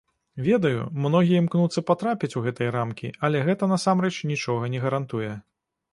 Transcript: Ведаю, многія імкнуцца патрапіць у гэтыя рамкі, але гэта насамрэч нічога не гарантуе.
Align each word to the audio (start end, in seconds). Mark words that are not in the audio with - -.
Ведаю, 0.45 0.79
многія 1.03 1.41
імкнуцца 1.41 1.83
патрапіць 1.91 2.31
у 2.41 2.43
гэтыя 2.47 2.73
рамкі, 2.79 3.13
але 3.27 3.45
гэта 3.51 3.63
насамрэч 3.75 4.13
нічога 4.35 4.63
не 4.77 4.87
гарантуе. 4.87 5.31